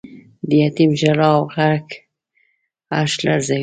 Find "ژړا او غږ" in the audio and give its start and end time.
0.99-1.85